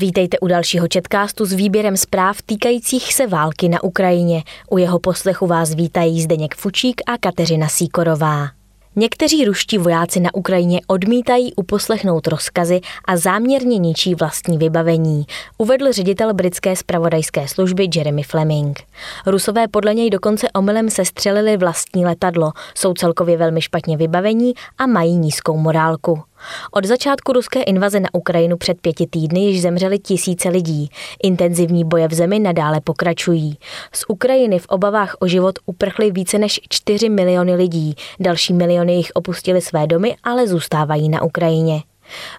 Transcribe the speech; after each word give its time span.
Vítejte 0.00 0.38
u 0.38 0.46
dalšího 0.46 0.88
četkástu 0.88 1.46
s 1.46 1.52
výběrem 1.52 1.96
zpráv 1.96 2.42
týkajících 2.46 3.14
se 3.14 3.26
války 3.26 3.68
na 3.68 3.82
Ukrajině. 3.82 4.42
U 4.70 4.78
jeho 4.78 4.98
poslechu 4.98 5.46
vás 5.46 5.74
vítají 5.74 6.22
Zdeněk 6.22 6.54
Fučík 6.54 7.02
a 7.06 7.18
Kateřina 7.18 7.68
Síkorová. 7.68 8.48
Někteří 8.96 9.44
ruští 9.44 9.78
vojáci 9.78 10.20
na 10.20 10.34
Ukrajině 10.34 10.80
odmítají 10.86 11.54
uposlechnout 11.54 12.26
rozkazy 12.26 12.80
a 13.04 13.16
záměrně 13.16 13.78
ničí 13.78 14.14
vlastní 14.14 14.58
vybavení, 14.58 15.24
uvedl 15.58 15.92
ředitel 15.92 16.34
britské 16.34 16.76
spravodajské 16.76 17.48
služby 17.48 17.88
Jeremy 17.94 18.22
Fleming. 18.22 18.80
Rusové 19.26 19.68
podle 19.68 19.94
něj 19.94 20.10
dokonce 20.10 20.50
omylem 20.50 20.90
sestřelili 20.90 21.56
vlastní 21.56 22.04
letadlo, 22.04 22.52
jsou 22.74 22.94
celkově 22.94 23.36
velmi 23.36 23.62
špatně 23.62 23.96
vybavení 23.96 24.52
a 24.78 24.86
mají 24.86 25.16
nízkou 25.16 25.56
morálku. 25.56 26.22
Od 26.70 26.84
začátku 26.84 27.32
ruské 27.32 27.62
invaze 27.62 28.00
na 28.00 28.08
Ukrajinu 28.12 28.56
před 28.56 28.80
pěti 28.80 29.06
týdny 29.06 29.40
již 29.40 29.62
zemřeli 29.62 29.98
tisíce 29.98 30.48
lidí. 30.48 30.90
Intenzivní 31.22 31.84
boje 31.84 32.08
v 32.08 32.14
zemi 32.14 32.38
nadále 32.38 32.80
pokračují. 32.80 33.58
Z 33.92 34.04
Ukrajiny 34.08 34.58
v 34.58 34.66
obavách 34.66 35.16
o 35.20 35.26
život 35.26 35.58
uprchly 35.66 36.10
více 36.10 36.38
než 36.38 36.60
4 36.68 37.08
miliony 37.08 37.54
lidí. 37.54 37.94
Další 38.20 38.52
miliony 38.52 38.92
jich 38.92 39.10
opustili 39.14 39.60
své 39.60 39.86
domy, 39.86 40.16
ale 40.24 40.48
zůstávají 40.48 41.08
na 41.08 41.22
Ukrajině. 41.22 41.82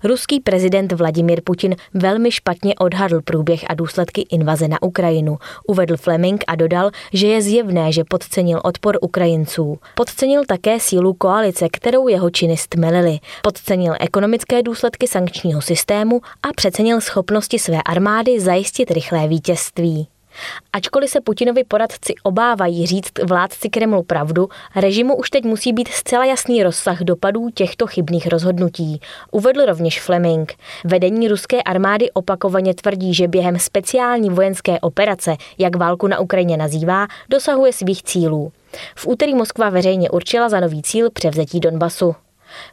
Ruský 0.03 0.39
prezident 0.39 0.91
Vladimir 0.91 1.41
Putin 1.43 1.75
velmi 1.93 2.31
špatně 2.31 2.75
odhadl 2.75 3.21
průběh 3.21 3.65
a 3.69 3.73
důsledky 3.73 4.25
invaze 4.29 4.67
na 4.67 4.81
Ukrajinu. 4.81 5.37
Uvedl 5.67 5.97
Fleming 5.97 6.43
a 6.47 6.55
dodal, 6.55 6.91
že 7.13 7.27
je 7.27 7.41
zjevné, 7.41 7.91
že 7.91 8.03
podcenil 8.03 8.61
odpor 8.63 8.97
Ukrajinců. 9.01 9.79
Podcenil 9.95 10.43
také 10.47 10.79
sílu 10.79 11.13
koalice, 11.13 11.69
kterou 11.71 12.07
jeho 12.07 12.29
činy 12.29 12.57
stmelili. 12.57 13.19
Podcenil 13.43 13.93
ekonomické 13.99 14.63
důsledky 14.63 15.07
sankčního 15.07 15.61
systému 15.61 16.21
a 16.43 16.47
přecenil 16.55 17.01
schopnosti 17.01 17.59
své 17.59 17.83
armády 17.85 18.39
zajistit 18.39 18.91
rychlé 18.91 19.27
vítězství. 19.27 20.10
Ačkoliv 20.73 21.09
se 21.09 21.21
Putinovi 21.21 21.63
poradci 21.63 22.13
obávají 22.23 22.87
říct 22.87 23.11
vládci 23.23 23.69
Kremlu 23.69 24.03
pravdu, 24.03 24.49
režimu 24.75 25.15
už 25.15 25.29
teď 25.29 25.43
musí 25.43 25.73
být 25.73 25.87
zcela 25.87 26.25
jasný 26.25 26.63
rozsah 26.63 26.99
dopadů 27.01 27.49
těchto 27.49 27.87
chybných 27.87 28.27
rozhodnutí. 28.27 29.01
Uvedl 29.31 29.65
rovněž 29.65 30.01
Fleming. 30.01 30.53
Vedení 30.83 31.27
ruské 31.27 31.63
armády 31.63 32.11
opakovaně 32.11 32.73
tvrdí, 32.73 33.13
že 33.13 33.27
během 33.27 33.59
speciální 33.59 34.29
vojenské 34.29 34.79
operace, 34.79 35.35
jak 35.57 35.75
válku 35.75 36.07
na 36.07 36.19
Ukrajině 36.19 36.57
nazývá, 36.57 37.07
dosahuje 37.29 37.73
svých 37.73 38.03
cílů. 38.03 38.51
V 38.95 39.07
úterý 39.07 39.35
Moskva 39.35 39.69
veřejně 39.69 40.09
určila 40.09 40.49
za 40.49 40.59
nový 40.59 40.81
cíl 40.81 41.09
převzetí 41.09 41.59
Donbasu. 41.59 42.15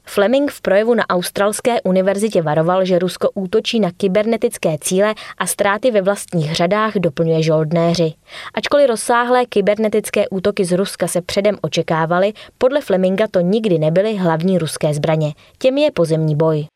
Fleming 0.05 0.51
v 0.51 0.61
projevu 0.61 0.95
na 0.95 1.05
Australské 1.09 1.81
univerzitě 1.83 2.43
varoval, 2.43 2.85
že 2.85 2.99
Rusko 2.99 3.31
útočí 3.35 3.81
na 3.81 3.91
kybernetické 3.97 4.79
cíle 4.81 5.15
a 5.39 5.47
ztráty 5.47 5.91
ve 5.91 6.03
vlastních 6.03 6.55
řadách 6.55 6.95
doplňuje 6.95 7.43
žoldnéři. 7.43 8.13
Ačkoliv 8.55 8.89
rozsáhlé 8.89 9.47
kybernetické 9.47 10.29
útoky 10.29 10.65
z 10.65 10.73
Ruska 10.73 11.09
se 11.09 11.23
předem 11.23 11.57
očekávaly, 11.63 12.33
podle 12.59 12.81
Fleminga 12.81 13.27
to 13.31 13.41
nikdy 13.41 13.79
nebyly 13.79 14.17
hlavní 14.17 14.59
ruské 14.59 14.95
zbraně. 14.95 15.33
Těm 15.59 15.79
je 15.79 15.91
pozemní 15.91 16.37
boj. 16.37 16.67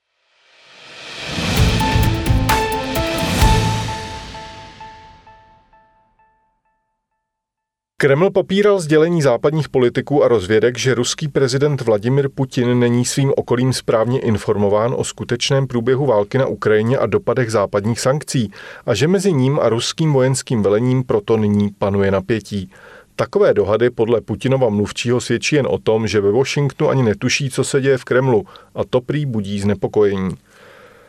Kreml 8.02 8.30
popíral 8.30 8.80
sdělení 8.80 9.22
západních 9.22 9.68
politiků 9.68 10.24
a 10.24 10.28
rozvědek, 10.28 10.78
že 10.78 10.94
ruský 10.94 11.28
prezident 11.28 11.80
Vladimir 11.80 12.28
Putin 12.34 12.78
není 12.78 13.04
svým 13.04 13.32
okolím 13.36 13.72
správně 13.72 14.20
informován 14.20 14.94
o 14.96 15.04
skutečném 15.04 15.66
průběhu 15.66 16.06
války 16.06 16.38
na 16.38 16.46
Ukrajině 16.46 16.98
a 16.98 17.06
dopadech 17.06 17.50
západních 17.50 18.00
sankcí 18.00 18.50
a 18.86 18.94
že 18.94 19.08
mezi 19.08 19.32
ním 19.32 19.60
a 19.60 19.68
ruským 19.68 20.12
vojenským 20.12 20.62
velením 20.62 21.04
proto 21.04 21.36
nyní 21.36 21.70
panuje 21.78 22.10
napětí. 22.10 22.70
Takové 23.16 23.54
dohady 23.54 23.90
podle 23.90 24.20
Putinova 24.20 24.68
mluvčího 24.68 25.20
svědčí 25.20 25.56
jen 25.56 25.66
o 25.70 25.78
tom, 25.78 26.06
že 26.06 26.20
ve 26.20 26.30
Washingtonu 26.30 26.90
ani 26.90 27.02
netuší, 27.02 27.50
co 27.50 27.64
se 27.64 27.80
děje 27.80 27.98
v 27.98 28.04
Kremlu 28.04 28.44
a 28.74 28.84
to 28.84 29.00
prý 29.00 29.26
budí 29.26 29.60
znepokojení. 29.60 30.34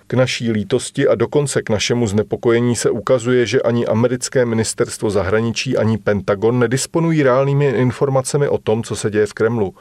K 0.08 0.14
naší 0.14 0.52
lítosti 0.52 1.08
a 1.08 1.16
dokonce 1.16 1.62
k 1.62 1.70
našemu 1.70 2.08
znepokojení 2.08 2.76
se 2.76 2.90
ukazuje, 2.90 3.46
že 3.46 3.62
ani 3.62 3.86
americké 3.86 4.46
ministerstvo 4.46 5.10
zahraničí, 5.10 5.78
ani 5.78 5.98
Pentagon 5.98 6.60
nedisponují 6.60 7.24
reálnými 7.24 7.66
informacemi 7.66 8.48
o 8.48 8.58
tom, 8.58 8.84
co 8.84 8.96
se 8.96 9.10
děje 9.10 9.26
v 9.26 9.34
Kremlu. 9.34 9.76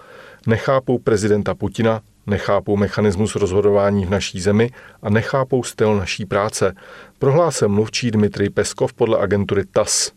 Nechápou 0.46 0.98
prezidenta 0.98 1.54
Putina, 1.54 2.00
nechápou 2.26 2.76
mechanismus 2.76 3.36
rozhodování 3.36 4.06
v 4.06 4.10
naší 4.10 4.40
zemi 4.40 4.70
a 5.02 5.10
nechápou 5.10 5.62
styl 5.62 5.96
naší 5.96 6.24
práce, 6.24 6.74
prohlásil 7.18 7.68
mluvčí 7.68 8.10
Dmitrij 8.10 8.50
Peskov 8.50 8.92
podle 8.92 9.18
agentury 9.18 9.64
TAS. 9.64 10.12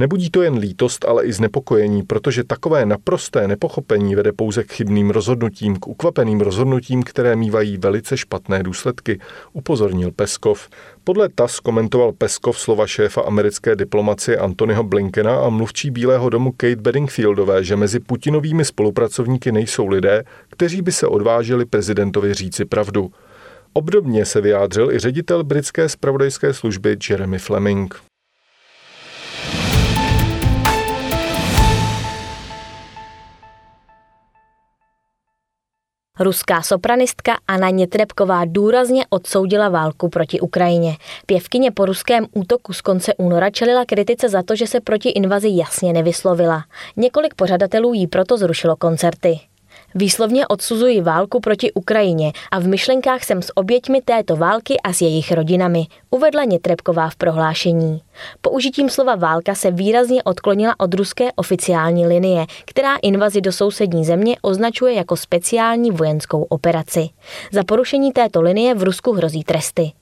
Nebudí 0.00 0.30
to 0.30 0.42
jen 0.42 0.58
lítost, 0.58 1.04
ale 1.04 1.24
i 1.24 1.32
znepokojení, 1.32 2.02
protože 2.02 2.44
takové 2.44 2.86
naprosté 2.86 3.48
nepochopení 3.48 4.14
vede 4.14 4.32
pouze 4.32 4.64
k 4.64 4.72
chybným 4.72 5.10
rozhodnutím, 5.10 5.76
k 5.76 5.86
ukvapeným 5.86 6.40
rozhodnutím, 6.40 7.02
které 7.02 7.36
mývají 7.36 7.76
velice 7.76 8.16
špatné 8.16 8.62
důsledky, 8.62 9.20
upozornil 9.52 10.10
Peskov. 10.10 10.68
Podle 11.04 11.28
TAS 11.28 11.60
komentoval 11.60 12.12
Peskov 12.12 12.58
slova 12.58 12.86
šéfa 12.86 13.20
americké 13.20 13.76
diplomacie 13.76 14.36
Antonyho 14.36 14.82
Blinkena 14.82 15.40
a 15.40 15.48
mluvčí 15.48 15.90
Bílého 15.90 16.30
domu 16.30 16.52
Kate 16.56 16.76
Bedingfieldové, 16.76 17.64
že 17.64 17.76
mezi 17.76 18.00
Putinovými 18.00 18.64
spolupracovníky 18.64 19.52
nejsou 19.52 19.86
lidé, 19.86 20.24
kteří 20.50 20.82
by 20.82 20.92
se 20.92 21.06
odvážili 21.06 21.64
prezidentovi 21.64 22.34
říci 22.34 22.64
pravdu. 22.64 23.10
Obdobně 23.72 24.24
se 24.24 24.40
vyjádřil 24.40 24.92
i 24.92 24.98
ředitel 24.98 25.44
britské 25.44 25.88
spravodajské 25.88 26.54
služby 26.54 26.96
Jeremy 27.10 27.38
Fleming. 27.38 28.09
Ruská 36.20 36.62
sopranistka 36.62 37.32
Anna 37.48 37.70
Nětrebková 37.70 38.44
důrazně 38.44 39.04
odsoudila 39.10 39.68
válku 39.68 40.08
proti 40.08 40.40
Ukrajině. 40.40 40.96
Pěvkyně 41.26 41.70
po 41.70 41.86
ruském 41.86 42.26
útoku 42.32 42.72
z 42.72 42.80
konce 42.80 43.14
února 43.14 43.50
čelila 43.50 43.84
kritice 43.84 44.28
za 44.28 44.42
to, 44.42 44.56
že 44.56 44.66
se 44.66 44.80
proti 44.80 45.08
invazi 45.08 45.48
jasně 45.52 45.92
nevyslovila. 45.92 46.64
Několik 46.96 47.34
pořadatelů 47.34 47.94
jí 47.94 48.06
proto 48.06 48.36
zrušilo 48.36 48.76
koncerty. 48.76 49.40
Výslovně 49.94 50.46
odsuzuji 50.46 51.00
válku 51.00 51.40
proti 51.40 51.72
Ukrajině 51.72 52.32
a 52.50 52.58
v 52.58 52.66
myšlenkách 52.66 53.24
jsem 53.24 53.42
s 53.42 53.56
oběťmi 53.56 54.02
této 54.02 54.36
války 54.36 54.76
a 54.84 54.92
s 54.92 55.00
jejich 55.00 55.32
rodinami, 55.32 55.86
uvedla 56.10 56.44
Nětrebková 56.44 57.10
v 57.10 57.16
prohlášení. 57.16 58.02
Použitím 58.40 58.90
slova 58.90 59.14
válka 59.14 59.54
se 59.54 59.70
výrazně 59.70 60.22
odklonila 60.22 60.74
od 60.78 60.94
ruské 60.94 61.32
oficiální 61.32 62.06
linie, 62.06 62.46
která 62.64 62.96
invazi 62.96 63.40
do 63.40 63.52
sousední 63.52 64.04
země 64.04 64.36
označuje 64.42 64.94
jako 64.94 65.16
speciální 65.16 65.90
vojenskou 65.90 66.42
operaci. 66.42 67.08
Za 67.52 67.64
porušení 67.64 68.12
této 68.12 68.42
linie 68.42 68.74
v 68.74 68.82
Rusku 68.82 69.12
hrozí 69.12 69.44
tresty. 69.44 69.92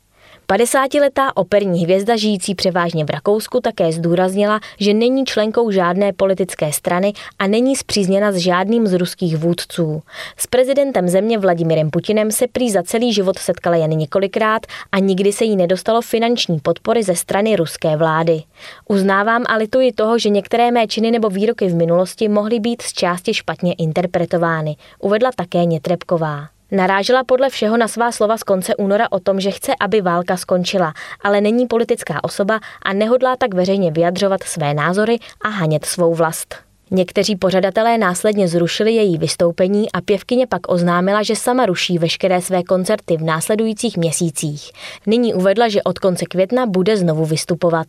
50-letá 0.52 1.32
operní 1.34 1.84
hvězda 1.84 2.16
žijící 2.16 2.54
převážně 2.54 3.04
v 3.04 3.10
Rakousku 3.10 3.60
také 3.60 3.92
zdůraznila, 3.92 4.60
že 4.80 4.94
není 4.94 5.24
členkou 5.24 5.70
žádné 5.70 6.12
politické 6.12 6.72
strany 6.72 7.12
a 7.38 7.46
není 7.46 7.76
zpřízněna 7.76 8.32
s 8.32 8.36
žádným 8.36 8.86
z 8.86 8.92
ruských 8.92 9.36
vůdců. 9.36 10.02
S 10.36 10.46
prezidentem 10.46 11.08
země 11.08 11.38
Vladimirem 11.38 11.90
Putinem 11.90 12.30
se 12.30 12.46
prý 12.46 12.70
za 12.70 12.82
celý 12.82 13.12
život 13.12 13.38
setkala 13.38 13.76
jen 13.76 13.90
několikrát 13.90 14.66
a 14.92 14.98
nikdy 14.98 15.32
se 15.32 15.44
jí 15.44 15.56
nedostalo 15.56 16.00
finanční 16.02 16.60
podpory 16.60 17.02
ze 17.02 17.16
strany 17.16 17.56
ruské 17.56 17.96
vlády. 17.96 18.42
Uznávám 18.88 19.44
a 19.48 19.56
lituji 19.56 19.92
toho, 19.92 20.18
že 20.18 20.28
některé 20.28 20.70
mé 20.70 20.86
činy 20.86 21.10
nebo 21.10 21.28
výroky 21.28 21.66
v 21.66 21.74
minulosti 21.74 22.28
mohly 22.28 22.60
být 22.60 22.82
z 22.82 22.92
části 22.92 23.34
špatně 23.34 23.72
interpretovány, 23.72 24.76
uvedla 25.00 25.30
také 25.36 25.64
Nětrebková. 25.64 26.57
Narážela 26.72 27.24
podle 27.24 27.50
všeho 27.50 27.76
na 27.76 27.88
svá 27.88 28.12
slova 28.12 28.36
z 28.36 28.42
konce 28.42 28.76
února 28.76 29.06
o 29.10 29.20
tom, 29.20 29.40
že 29.40 29.50
chce, 29.50 29.72
aby 29.80 30.00
válka 30.00 30.36
skončila, 30.36 30.92
ale 31.20 31.40
není 31.40 31.66
politická 31.66 32.24
osoba 32.24 32.60
a 32.82 32.92
nehodlá 32.92 33.36
tak 33.36 33.54
veřejně 33.54 33.90
vyjadřovat 33.90 34.42
své 34.42 34.74
názory 34.74 35.18
a 35.40 35.48
hanět 35.48 35.84
svou 35.84 36.14
vlast. 36.14 36.54
Někteří 36.90 37.36
pořadatelé 37.36 37.98
následně 37.98 38.48
zrušili 38.48 38.92
její 38.92 39.18
vystoupení 39.18 39.92
a 39.92 40.00
pěvkyně 40.00 40.46
pak 40.46 40.72
oznámila, 40.72 41.22
že 41.22 41.36
sama 41.36 41.66
ruší 41.66 41.98
veškeré 41.98 42.42
své 42.42 42.62
koncerty 42.62 43.16
v 43.16 43.22
následujících 43.22 43.96
měsících. 43.96 44.70
Nyní 45.06 45.34
uvedla, 45.34 45.68
že 45.68 45.82
od 45.82 45.98
konce 45.98 46.24
května 46.24 46.66
bude 46.66 46.96
znovu 46.96 47.24
vystupovat. 47.24 47.86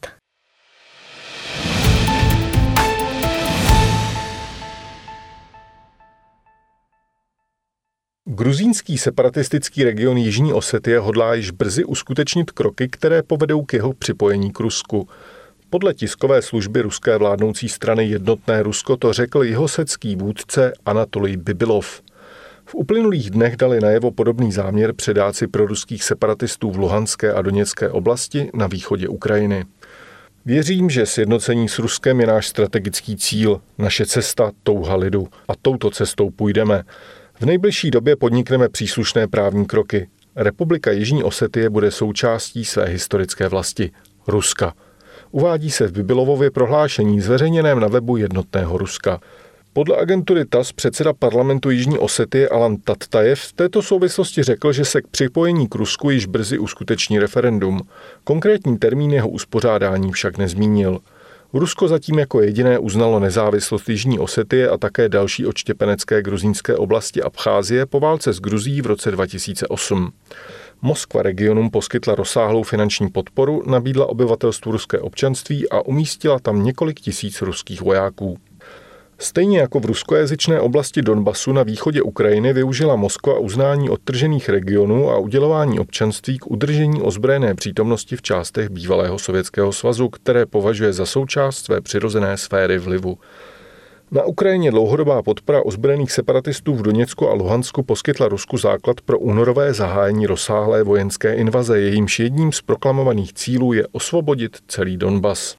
Gruzínský 8.39 8.97
separatistický 8.97 9.83
region 9.83 10.17
Jižní 10.17 10.53
Osetie 10.53 10.99
hodlá 10.99 11.33
již 11.33 11.51
brzy 11.51 11.83
uskutečnit 11.83 12.51
kroky, 12.51 12.87
které 12.87 13.23
povedou 13.23 13.63
k 13.63 13.73
jeho 13.73 13.93
připojení 13.93 14.51
k 14.51 14.59
Rusku. 14.59 15.07
Podle 15.69 15.93
tiskové 15.93 16.41
služby 16.41 16.81
ruské 16.81 17.17
vládnoucí 17.17 17.69
strany 17.69 18.05
Jednotné 18.05 18.63
Rusko 18.63 18.97
to 18.97 19.13
řekl 19.13 19.43
jihosecký 19.43 20.15
vůdce 20.15 20.73
Anatolij 20.85 21.37
Bibilov. 21.37 22.01
V 22.65 22.75
uplynulých 22.75 23.29
dnech 23.29 23.57
dali 23.57 23.81
najevo 23.81 24.11
podobný 24.11 24.51
záměr 24.51 24.93
předáci 24.93 25.47
proruských 25.47 26.03
separatistů 26.03 26.71
v 26.71 26.77
Luhanské 26.77 27.33
a 27.33 27.41
Doněcké 27.41 27.89
oblasti 27.89 28.49
na 28.53 28.67
východě 28.67 29.07
Ukrajiny. 29.07 29.65
Věřím, 30.45 30.89
že 30.89 31.05
sjednocení 31.05 31.69
s 31.69 31.79
Ruskem 31.79 32.19
je 32.19 32.27
náš 32.27 32.47
strategický 32.47 33.17
cíl, 33.17 33.61
naše 33.77 34.05
cesta, 34.05 34.51
touha 34.63 34.95
lidu. 34.95 35.27
A 35.47 35.53
touto 35.61 35.91
cestou 35.91 36.29
půjdeme. 36.29 36.83
V 37.39 37.45
nejbližší 37.45 37.91
době 37.91 38.15
podnikneme 38.15 38.69
příslušné 38.69 39.27
právní 39.27 39.65
kroky. 39.65 40.07
Republika 40.35 40.91
Jižní 40.91 41.23
Osetie 41.23 41.69
bude 41.69 41.91
součástí 41.91 42.65
své 42.65 42.85
historické 42.85 43.47
vlasti 43.47 43.91
Ruska. 44.27 44.73
Uvádí 45.31 45.71
se 45.71 45.87
v 45.87 45.91
Bibilovově 45.91 46.51
prohlášení 46.51 47.21
zveřejněném 47.21 47.79
na 47.79 47.87
webu 47.87 48.17
jednotného 48.17 48.77
Ruska. 48.77 49.19
Podle 49.73 49.97
agentury 49.97 50.45
TAS 50.45 50.71
předseda 50.71 51.13
parlamentu 51.13 51.69
Jižní 51.69 51.97
Osety 51.97 52.49
Alan 52.49 52.77
Tattajev 52.77 53.39
v 53.39 53.53
této 53.53 53.81
souvislosti 53.81 54.43
řekl, 54.43 54.73
že 54.73 54.85
se 54.85 55.01
k 55.01 55.07
připojení 55.07 55.67
k 55.67 55.75
Rusku 55.75 56.09
již 56.09 56.25
brzy 56.25 56.57
uskuteční 56.59 57.19
referendum. 57.19 57.81
Konkrétní 58.23 58.77
termín 58.77 59.11
jeho 59.11 59.29
uspořádání 59.29 60.11
však 60.11 60.37
nezmínil. 60.37 60.99
Rusko 61.53 61.87
zatím 61.87 62.19
jako 62.19 62.41
jediné 62.41 62.79
uznalo 62.79 63.19
nezávislost 63.19 63.89
Jižní 63.89 64.19
Osetie 64.19 64.69
a 64.69 64.77
také 64.77 65.09
další 65.09 65.45
odštěpenecké 65.45 66.21
gruzínské 66.21 66.75
oblasti 66.75 67.21
Abcházie 67.21 67.85
po 67.85 67.99
válce 67.99 68.33
s 68.33 68.39
Gruzí 68.39 68.81
v 68.81 68.85
roce 68.85 69.11
2008. 69.11 70.11
Moskva 70.81 71.21
regionům 71.21 71.69
poskytla 71.69 72.15
rozsáhlou 72.15 72.63
finanční 72.63 73.09
podporu, 73.09 73.63
nabídla 73.65 74.05
obyvatelstvu 74.05 74.71
ruské 74.71 74.99
občanství 74.99 75.69
a 75.69 75.81
umístila 75.81 76.39
tam 76.39 76.63
několik 76.63 76.99
tisíc 76.99 77.41
ruských 77.41 77.81
vojáků. 77.81 78.37
Stejně 79.21 79.59
jako 79.59 79.79
v 79.79 79.85
ruskojazyčné 79.85 80.59
oblasti 80.59 81.01
Donbasu 81.01 81.53
na 81.53 81.63
východě 81.63 82.01
Ukrajiny 82.01 82.53
využila 82.53 82.95
Moskva 82.95 83.39
uznání 83.39 83.89
odtržených 83.89 84.49
regionů 84.49 85.09
a 85.09 85.17
udělování 85.17 85.79
občanství 85.79 86.39
k 86.39 86.51
udržení 86.51 87.01
ozbrojené 87.01 87.55
přítomnosti 87.55 88.15
v 88.15 88.21
částech 88.21 88.69
bývalého 88.69 89.19
Sovětského 89.19 89.71
svazu, 89.71 90.09
které 90.09 90.45
považuje 90.45 90.93
za 90.93 91.05
součást 91.05 91.65
své 91.65 91.81
přirozené 91.81 92.37
sféry 92.37 92.77
vlivu. 92.77 93.17
Na 94.11 94.23
Ukrajině 94.23 94.71
dlouhodobá 94.71 95.23
podpora 95.23 95.65
ozbrojených 95.65 96.11
separatistů 96.11 96.75
v 96.75 96.81
Doněcku 96.81 97.29
a 97.29 97.33
Luhansku 97.33 97.83
poskytla 97.83 98.27
Rusku 98.27 98.57
základ 98.57 99.01
pro 99.01 99.19
únorové 99.19 99.73
zahájení 99.73 100.27
rozsáhlé 100.27 100.83
vojenské 100.83 101.35
invaze. 101.35 101.79
Jejímž 101.79 102.19
jedním 102.19 102.51
z 102.51 102.61
proklamovaných 102.61 103.33
cílů 103.33 103.73
je 103.73 103.87
osvobodit 103.91 104.57
celý 104.67 104.97
Donbas. 104.97 105.55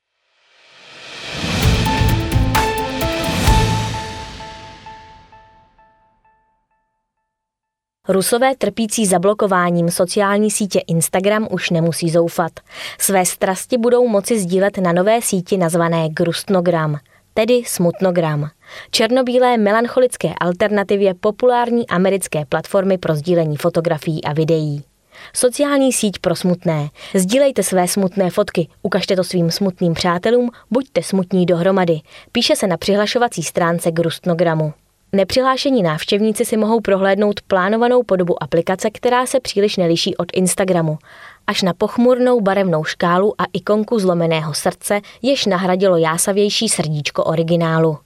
Rusové 8.12 8.56
trpící 8.56 9.06
zablokováním 9.06 9.90
sociální 9.90 10.50
sítě 10.50 10.80
Instagram 10.86 11.48
už 11.50 11.70
nemusí 11.70 12.10
zoufat. 12.10 12.52
Své 12.98 13.26
strasti 13.26 13.78
budou 13.78 14.08
moci 14.08 14.40
sdílet 14.40 14.78
na 14.78 14.92
nové 14.92 15.22
síti 15.22 15.56
nazvané 15.56 16.08
Grustnogram, 16.08 16.98
tedy 17.34 17.62
Smutnogram. 17.66 18.50
Černobílé 18.90 19.58
melancholické 19.58 20.32
alternativě 20.40 21.14
populární 21.14 21.88
americké 21.88 22.44
platformy 22.48 22.98
pro 22.98 23.14
sdílení 23.14 23.56
fotografií 23.56 24.24
a 24.24 24.32
videí. 24.32 24.84
Sociální 25.32 25.92
síť 25.92 26.18
pro 26.18 26.36
smutné. 26.36 26.88
Sdílejte 27.14 27.62
své 27.62 27.88
smutné 27.88 28.30
fotky, 28.30 28.68
ukažte 28.82 29.16
to 29.16 29.24
svým 29.24 29.50
smutným 29.50 29.94
přátelům, 29.94 30.50
buďte 30.70 31.02
smutní 31.02 31.46
dohromady. 31.46 32.00
Píše 32.32 32.56
se 32.56 32.66
na 32.66 32.76
přihlašovací 32.76 33.42
stránce 33.42 33.90
Grustnogramu. 33.90 34.72
Nepřihlášení 35.12 35.82
návštěvníci 35.82 36.44
si 36.44 36.56
mohou 36.56 36.80
prohlédnout 36.80 37.40
plánovanou 37.40 38.02
podobu 38.02 38.42
aplikace, 38.42 38.90
která 38.90 39.26
se 39.26 39.40
příliš 39.40 39.76
neliší 39.76 40.16
od 40.16 40.26
Instagramu, 40.32 40.98
až 41.46 41.62
na 41.62 41.72
pochmurnou 41.72 42.40
barevnou 42.40 42.84
škálu 42.84 43.34
a 43.40 43.44
ikonku 43.52 43.98
zlomeného 43.98 44.54
srdce, 44.54 45.00
jež 45.22 45.46
nahradilo 45.46 45.96
jásavější 45.96 46.68
srdíčko 46.68 47.24
originálu. 47.24 47.98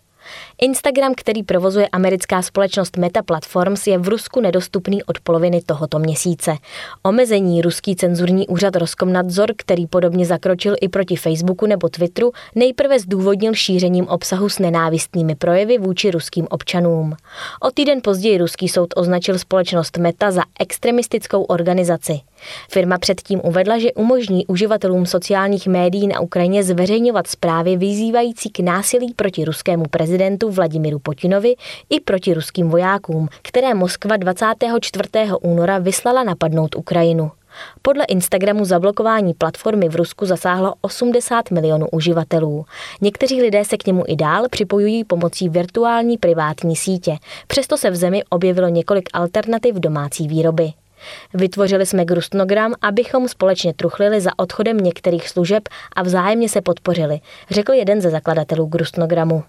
Instagram, 0.59 1.13
který 1.17 1.43
provozuje 1.43 1.89
americká 1.89 2.43
společnost 2.43 2.97
Meta 2.97 3.23
Platforms, 3.23 3.87
je 3.87 3.99
v 3.99 4.09
Rusku 4.09 4.41
nedostupný 4.41 5.03
od 5.03 5.21
poloviny 5.21 5.61
tohoto 5.67 5.99
měsíce. 5.99 6.57
Omezení 7.03 7.63
ruský 7.63 7.97
cenzurní 7.97 8.49
úřad 8.49 8.77
Roskomnadzor, 8.77 9.53
který 9.57 9.87
podobně 9.87 10.27
zakročil 10.27 10.75
i 10.81 10.89
proti 10.89 11.17
Facebooku 11.17 11.67
nebo 11.67 11.89
Twitteru, 11.89 12.33
nejprve 12.55 12.99
zdůvodnil 12.99 13.55
šířením 13.55 14.09
obsahu 14.09 14.49
s 14.49 14.59
nenávistnými 14.59 15.35
projevy 15.35 15.79
vůči 15.79 16.11
ruským 16.11 16.47
občanům. 16.51 17.17
O 17.61 17.71
týden 17.71 18.01
později 18.03 18.39
ruský 18.39 18.69
soud 18.69 18.95
označil 18.97 19.39
společnost 19.39 19.99
Meta 19.99 20.31
za 20.31 20.43
extremistickou 20.61 21.43
organizaci. 21.43 22.21
Firma 22.71 22.99
předtím 22.99 23.41
uvedla, 23.45 23.79
že 23.79 23.93
umožní 23.93 24.47
uživatelům 24.47 25.07
sociálních 25.07 25.67
médií 25.67 26.07
na 26.07 26.21
Ukrajině 26.21 26.65
zveřejňovat 26.65 27.27
zprávy 27.27 27.77
vyzývající 27.77 28.51
k 28.51 28.61
násilí 28.61 29.15
proti 29.17 29.45
ruskému 29.45 29.85
prezidentu 30.45 30.51
Vladimiru 30.51 30.99
Putinovi 30.99 31.55
i 31.91 32.01
proti 32.01 32.35
ruským 32.35 32.69
vojákům, 32.69 33.29
které 33.43 33.75
Moskva 33.75 34.17
24. 34.17 35.09
února 35.43 35.79
vyslala 35.79 36.25
napadnout 36.25 36.77
Ukrajinu. 36.77 37.31
Podle 37.83 38.05
Instagramu 38.05 38.65
zablokování 38.65 39.35
platformy 39.35 39.89
v 39.89 39.97
Rusku 39.97 40.27
zasáhlo 40.27 40.75
80 40.81 41.51
milionů 41.51 41.87
uživatelů. 41.93 42.65
Někteří 43.01 43.43
lidé 43.43 43.65
se 43.65 43.77
k 43.77 43.87
němu 43.87 44.05
i 44.07 44.17
dál 44.17 44.45
připojují 44.51 45.05
pomocí 45.05 45.49
virtuální 45.49 46.19
privátní 46.19 46.77
sítě. 46.77 47.17
Přesto 47.47 47.77
se 47.77 47.91
v 47.91 47.97
zemi 47.97 48.23
objevilo 48.31 48.69
několik 48.69 49.09
alternativ 49.13 49.75
domácí 49.75 50.29
výroby. 50.29 50.73
Vytvořili 51.35 51.87
jsme 51.87 52.05
Grustnogram, 52.05 52.75
abychom 52.83 53.29
společně 53.29 53.75
truchlili 53.75 54.21
za 54.21 54.31
odchodem 54.37 54.77
některých 54.77 55.29
služeb 55.29 55.63
a 55.97 56.03
vzájemně 56.03 56.49
se 56.49 56.61
podpořili, 56.61 57.21
řekl 57.51 57.73
jeden 57.73 58.01
ze 58.01 58.11
zakladatelů 58.11 58.67
Grustnogramu. 58.67 59.45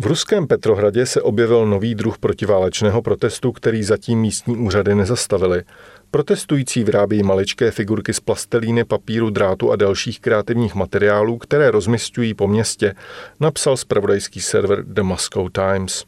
V 0.00 0.06
ruském 0.06 0.46
Petrohradě 0.46 1.06
se 1.06 1.22
objevil 1.22 1.66
nový 1.66 1.94
druh 1.94 2.18
protiválečného 2.18 3.02
protestu, 3.02 3.52
který 3.52 3.82
zatím 3.82 4.20
místní 4.20 4.56
úřady 4.56 4.94
nezastavily. 4.94 5.62
Protestující 6.10 6.84
vyrábějí 6.84 7.22
maličké 7.22 7.70
figurky 7.70 8.14
z 8.14 8.20
plastelíny, 8.20 8.84
papíru, 8.84 9.30
drátu 9.30 9.72
a 9.72 9.76
dalších 9.76 10.20
kreativních 10.20 10.74
materiálů, 10.74 11.38
které 11.38 11.70
rozmistují 11.70 12.34
po 12.34 12.48
městě, 12.48 12.94
napsal 13.40 13.76
spravodajský 13.76 14.40
server 14.40 14.84
The 14.84 15.02
Moscow 15.02 15.48
Times. 15.52 16.04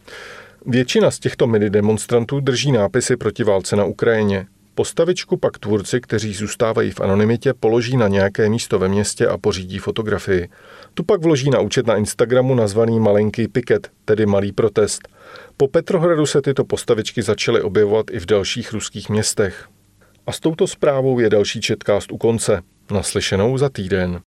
Většina 0.66 1.11
z 1.11 1.19
těchto 1.19 1.47
mini 1.47 1.71
demonstrantů 1.71 2.40
drží 2.40 2.73
nápisy 2.73 3.16
proti 3.16 3.45
válce 3.45 3.76
na 3.76 3.85
Ukrajině. 3.85 4.47
Postavičku 4.75 5.37
pak 5.37 5.59
tvůrci, 5.59 6.00
kteří 6.00 6.35
zůstávají 6.35 6.91
v 6.91 7.00
anonymitě, 7.00 7.55
položí 7.55 7.97
na 7.97 8.09
nějaké 8.09 8.49
místo 8.49 8.79
ve 8.79 8.88
městě 8.88 9.26
a 9.26 9.38
pořídí 9.38 9.79
fotografii. 9.79 10.49
Tu 10.95 11.05
pak 11.05 11.21
vloží 11.21 11.50
na 11.50 11.61
účet 11.61 11.87
na 11.87 11.97
Instagramu 11.97 12.55
nazvaný 12.55 13.00
Malenký 13.00 13.49
piket, 13.49 13.91
tedy 14.05 14.26
Malý 14.26 14.52
protest. 14.52 15.09
Po 15.57 15.69
Petrohradu 15.69 16.26
se 16.26 16.43
tyto 16.43 16.64
postavičky 16.64 17.23
začaly 17.23 17.62
objevovat 17.62 18.07
i 18.11 18.21
v 18.21 18.26
dalších 18.26 18.73
ruských 18.73 19.09
městech. 19.09 19.69
A 20.26 20.33
s 20.33 20.41
touto 20.41 20.67
zprávou 20.67 21.19
je 21.19 21.31
další 21.31 21.61
četkást 21.61 22.12
u 22.12 22.19
konce. 22.19 22.62
Naslyšenou 22.91 23.59
za 23.59 23.69
týden. 23.69 24.21